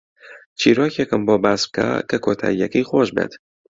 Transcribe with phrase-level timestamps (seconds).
[0.59, 3.33] چیرۆکێکم بۆ باس بکە کە کۆتایییەکەی خۆش بێت.